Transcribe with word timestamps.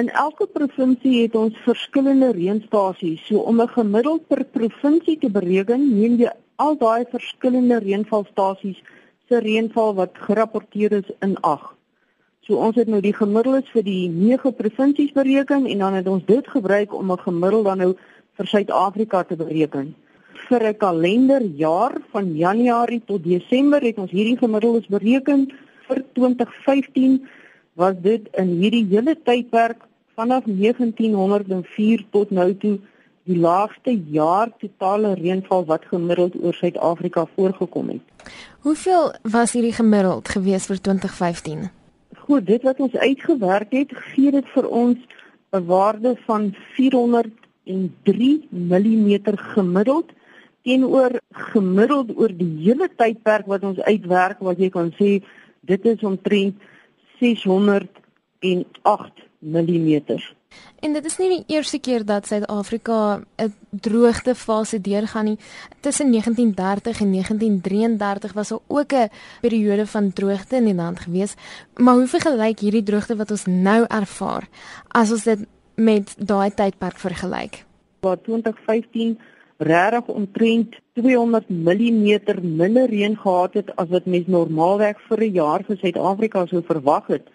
In 0.00 0.08
elke 0.08 0.46
provinsie 0.46 1.22
het 1.22 1.34
ons 1.36 1.56
verskillende 1.60 2.30
reënstasies. 2.32 3.20
So 3.26 3.42
om 3.50 3.60
'n 3.60 3.68
gemiddeld 3.68 4.22
per 4.28 4.44
provinsie 4.44 5.18
te 5.18 5.30
bereken, 5.30 5.80
neem 6.00 6.14
jy 6.16 6.30
al 6.56 6.76
daai 6.76 7.04
verskillende 7.10 7.78
reënvalstasies 7.84 8.78
se 9.28 9.40
reënval 9.40 9.94
wat 9.94 10.22
gerapporteer 10.28 10.92
is 10.92 11.10
in 11.20 11.36
ag. 11.40 11.76
So 12.40 12.56
ons 12.56 12.76
het 12.76 12.88
nou 12.88 13.00
die 13.00 13.12
gemiddeldes 13.12 13.68
vir 13.74 13.82
die 13.82 14.08
9 14.08 14.54
provinsies 14.54 15.12
bereken 15.12 15.66
en 15.66 15.78
dan 15.78 15.94
het 15.94 16.08
ons 16.08 16.24
dit 16.24 16.48
gebruik 16.48 16.94
om 16.94 17.12
'n 17.12 17.18
gemiddeld 17.18 17.64
dan 17.64 17.78
nou 17.78 17.94
vir 18.36 18.46
Suid-Afrika 18.46 19.22
te 19.22 19.36
bereken. 19.36 19.94
Vir 20.48 20.62
'n 20.68 20.76
kalenderjaar 20.76 22.00
van 22.10 22.36
Januarie 22.36 23.02
tot 23.04 23.24
Desember 23.24 23.82
het 23.82 23.98
ons 23.98 24.10
hierdie 24.10 24.38
gemiddeldes 24.38 24.86
bereken 24.86 25.52
vir 25.88 26.04
2015 26.12 27.28
was 27.74 27.94
dit 28.00 28.28
in 28.36 28.48
hierdie 28.48 28.86
hele 28.86 29.16
tydperk 29.22 29.89
vanaf 30.20 30.44
1904 30.44 32.04
tot 32.10 32.30
nou 32.30 32.48
toe 32.62 32.76
die 33.28 33.38
laagste 33.38 33.94
jaar 34.12 34.50
totale 34.60 35.14
reënval 35.16 35.64
wat 35.68 35.86
gemiddeld 35.88 36.34
oor 36.42 36.54
Suid-Afrika 36.54 37.24
voorgekom 37.36 37.92
het. 37.94 38.32
Hoeveel 38.66 39.12
was 39.36 39.54
hierdie 39.56 39.76
gemiddeld 39.76 40.28
gewees 40.28 40.66
vir 40.68 40.80
2015? 40.88 41.68
Goed, 42.26 42.46
dit 42.46 42.62
wat 42.68 42.80
ons 42.84 42.96
uitgewerk 42.96 43.72
het, 43.72 43.94
gee 44.12 44.32
dit 44.34 44.48
vir 44.54 44.68
ons 44.68 44.98
'n 45.56 45.64
waarde 45.66 46.16
van 46.26 46.54
403 46.76 48.48
mm 48.50 49.10
gemiddeld 49.54 50.12
teenoor 50.62 51.20
gemiddeld 51.52 52.12
oor 52.16 52.32
die 52.36 52.52
hele 52.66 52.88
tydperk 52.96 53.46
wat 53.46 53.64
ons 53.64 53.80
uitwerk 53.80 54.38
wat 54.38 54.58
jy 54.58 54.68
kan 54.68 54.92
sê 55.00 55.22
dit 55.60 55.84
is 55.84 56.02
omtrent 56.02 56.56
608 57.20 59.29
mm. 59.40 60.18
En 60.80 60.92
dit 60.92 61.04
is 61.04 61.16
nie 61.20 61.28
die 61.28 61.56
eerste 61.56 61.78
keer 61.78 62.04
dat 62.04 62.26
Suid-Afrika 62.26 63.20
'n 63.36 63.54
droogtefase 63.70 64.80
deurgaan 64.80 65.24
nie. 65.24 65.38
Tussen 65.80 66.10
1930 66.10 67.00
en 67.00 67.10
1933 67.10 68.32
was 68.32 68.48
daar 68.48 68.58
ook 68.66 68.92
'n 68.92 69.10
periode 69.40 69.86
van 69.86 70.12
droogte 70.12 70.56
in 70.56 70.64
die 70.64 70.74
land 70.74 71.00
gewees. 71.00 71.34
Maar 71.76 71.94
hoe 71.94 72.06
vergelyk 72.06 72.58
hierdie 72.58 72.82
droogte 72.82 73.16
wat 73.16 73.30
ons 73.30 73.44
nou 73.44 73.84
ervaar 73.88 74.48
as 74.88 75.10
ons 75.10 75.24
dit 75.24 75.46
met 75.74 76.14
daai 76.18 76.50
tydperk 76.54 76.98
vergelyk? 76.98 77.64
Wat 78.00 78.24
2015 78.24 79.18
regtig 79.56 80.06
omtrent 80.06 80.76
200 80.92 81.48
mm 81.48 82.20
minder 82.56 82.88
reën 82.88 83.16
gehad 83.16 83.54
het 83.54 83.76
as 83.76 83.88
wat 83.88 84.06
mens 84.06 84.26
normaalweg 84.26 84.96
vir 85.08 85.18
'n 85.20 85.32
jaar 85.32 85.62
vir 85.64 85.76
Suid-Afrika 85.76 86.46
sou 86.46 86.62
verwag 86.62 87.06
het, 87.06 87.28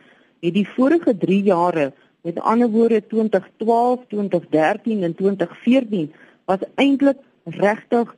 het 0.45 0.53
die 0.53 0.67
vorige 0.75 1.17
3 1.17 1.43
jare 1.43 1.91
Met 2.25 2.39
ander 2.41 2.69
woorde 2.69 3.07
2012, 3.07 3.99
2013 4.07 5.03
en 5.03 5.15
2014 5.15 6.13
was 6.45 6.63
eintlik 6.75 7.17
regtig 7.43 8.15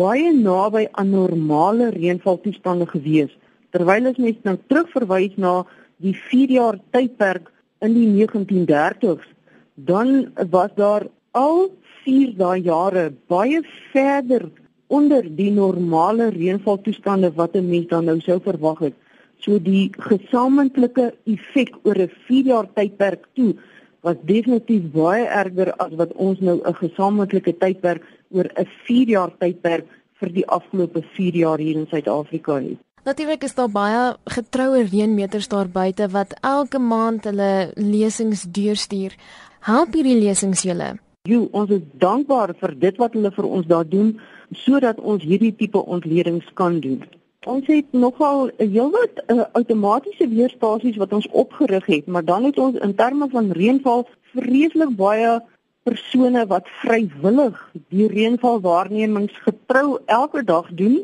baie 0.00 0.30
naby 0.32 0.86
aan 0.90 1.10
normale 1.12 1.90
reënvaltoestande 1.92 2.86
gewees. 2.88 3.34
Terwyl 3.76 4.08
as 4.08 4.16
mens 4.16 4.40
nou 4.48 4.56
terugverwys 4.72 5.36
na 5.36 5.52
die 6.00 6.14
4 6.30 6.54
jaar 6.56 6.78
tydperk 6.96 7.52
in 7.84 7.92
die 7.98 8.08
1930s, 8.14 9.28
dan 9.74 10.32
was 10.48 10.72
daar 10.80 11.04
al 11.36 11.68
4 12.06 12.32
daai 12.40 12.64
jare 12.64 13.10
baie 13.28 13.60
verder 13.92 14.48
onder 14.88 15.28
die 15.28 15.50
normale 15.52 16.32
reënvaltoestande 16.32 17.34
wat 17.36 17.52
'n 17.52 17.68
mens 17.68 17.92
dan 17.92 18.04
nou 18.04 18.20
sou 18.20 18.40
verwag 18.40 18.78
het. 18.78 18.96
So 19.42 19.58
die 19.58 19.90
gesamentlike 19.98 21.12
effek 21.26 21.74
oor 21.82 21.98
'n 21.98 22.10
4 22.28 22.44
jaar 22.46 22.66
tydperk 22.74 23.26
toe 23.34 23.54
was 24.02 24.16
definitief 24.24 24.82
baie 24.92 25.26
erger 25.26 25.72
as 25.78 25.92
wat 25.98 26.12
ons 26.14 26.38
nou 26.40 26.60
'n 26.62 26.74
gesamentlike 26.74 27.58
tydperk 27.58 28.02
oor 28.30 28.46
'n 28.56 28.68
4 28.86 29.08
jaar 29.08 29.32
tydperk 29.38 29.86
vir 30.20 30.32
die 30.32 30.46
afgelope 30.46 31.02
4 31.16 31.34
jaar 31.34 31.58
hier 31.58 31.76
in 31.76 31.86
Suid-Afrika 31.86 32.54
het. 32.60 32.78
Natuurlik 33.04 33.42
is 33.42 33.54
daar 33.54 33.70
baie 33.70 34.16
getroue 34.24 34.84
reënmeters 34.86 35.48
daar 35.48 35.68
buite 35.68 36.08
wat 36.08 36.34
elke 36.40 36.78
maand 36.78 37.24
hulle 37.24 37.72
lesings 37.74 38.42
deurstuur. 38.42 39.16
Help 39.60 39.94
hierdie 39.94 40.20
lesings 40.20 40.62
julle? 40.62 40.98
Jo, 41.22 41.48
ons 41.50 41.70
is 41.70 41.82
dankbaar 41.98 42.54
vir 42.60 42.78
dit 42.78 42.96
wat 42.96 43.12
hulle 43.12 43.30
vir 43.30 43.46
ons 43.46 43.66
daar 43.66 43.88
doen 43.88 44.20
sodat 44.54 45.00
ons 45.00 45.22
hierdie 45.22 45.54
tipe 45.56 45.78
ontledings 45.78 46.46
kan 46.54 46.80
doen. 46.80 47.02
Ons 47.42 47.66
het 47.66 47.86
nogal 47.90 48.52
heelwat 48.56 49.18
uh, 49.26 49.42
outomatiese 49.58 50.28
weerstasies 50.30 50.96
wat 50.96 51.12
ons 51.12 51.26
opgerig 51.34 51.86
het, 51.86 52.06
maar 52.06 52.24
dan 52.24 52.44
het 52.44 52.58
ons 52.58 52.78
in 52.78 52.94
terme 52.94 53.26
van 53.32 53.50
reënval 53.50 54.06
vreeslik 54.30 54.94
baie 54.96 55.40
persone 55.82 56.46
wat 56.46 56.70
vrywillig 56.84 57.58
die 57.90 58.06
reënvalwaarnemings 58.06 59.34
getrou 59.42 59.98
elke 60.06 60.44
dag 60.46 60.70
doen 60.70 61.00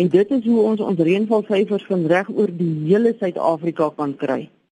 en 0.00 0.08
dit 0.08 0.30
is 0.30 0.44
hoe 0.48 0.62
ons 0.64 0.80
ons 0.80 0.98
reënvalsyfers 1.08 1.84
van 1.92 2.06
reg 2.08 2.32
oor 2.32 2.48
die 2.56 2.72
hele 2.88 3.12
Suid-Afrika 3.20 3.90
kan 4.00 4.16
kry. 4.16 4.46